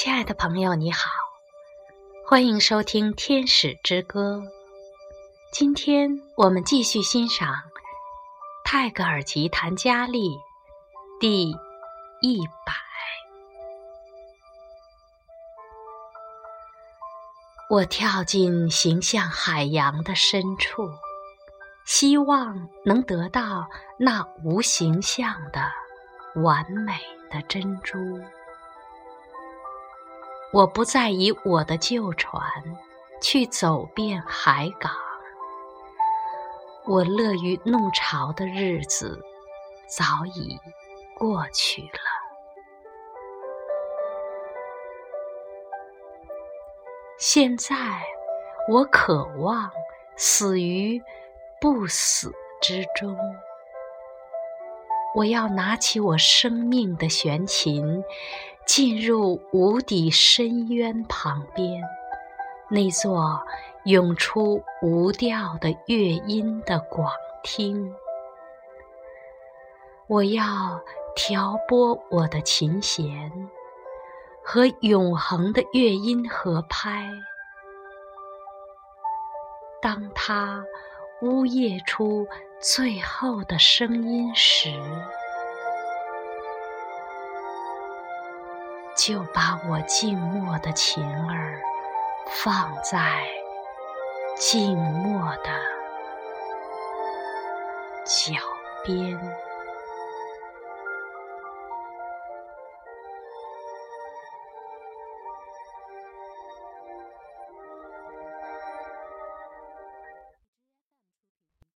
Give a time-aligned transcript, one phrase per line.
[0.00, 1.10] 亲爱的朋友，你好，
[2.24, 4.36] 欢迎收听《天使之歌》。
[5.52, 7.52] 今天我们继续欣赏
[8.64, 10.30] 泰戈尔吉檀佳丽
[11.18, 11.50] 第
[12.22, 12.72] 一百。
[17.68, 20.88] 我跳进形象海洋的深处，
[21.84, 23.68] 希望能得到
[23.98, 25.72] 那无形象的
[26.40, 27.00] 完美
[27.32, 27.98] 的珍珠。
[30.50, 32.42] 我不再以我的旧船
[33.20, 34.90] 去走遍海港，
[36.86, 39.22] 我乐于弄潮的日子
[39.86, 40.58] 早已
[41.18, 42.00] 过去了。
[47.18, 47.76] 现在，
[48.70, 49.70] 我渴望
[50.16, 51.02] 死于
[51.60, 53.14] 不死之中。
[55.14, 58.02] 我要拿起我生命的弦琴。
[58.68, 61.82] 进入无底深渊旁边，
[62.68, 63.40] 那座
[63.86, 67.10] 涌出无调的乐音的广
[67.42, 67.94] 厅。
[70.06, 70.44] 我要
[71.16, 73.32] 调拨我的琴弦，
[74.44, 77.10] 和永恒的乐音合拍。
[79.80, 80.62] 当它
[81.22, 82.26] 呜咽出
[82.60, 84.70] 最后的声音时。
[88.98, 91.60] 就把我静默的琴儿
[92.42, 93.22] 放在
[94.36, 95.50] 静默的
[98.04, 98.34] 脚
[98.84, 99.47] 边。